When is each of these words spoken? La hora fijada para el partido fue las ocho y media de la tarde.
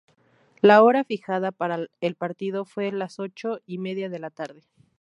La 0.61 0.81
hora 0.81 1.03
fijada 1.03 1.51
para 1.51 1.85
el 1.99 2.15
partido 2.15 2.65
fue 2.65 2.91
las 2.91 3.19
ocho 3.19 3.59
y 3.67 3.77
media 3.77 4.09
de 4.09 4.17
la 4.17 4.31
tarde. 4.31 4.63